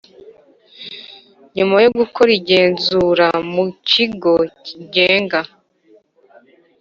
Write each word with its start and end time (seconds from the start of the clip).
nyuma 1.55 1.75
yo 1.83 1.89
gukora 1.97 2.29
igenzura 2.39 3.27
mu 3.53 3.65
Kigo 3.89 4.33
cyigenga 4.63 5.39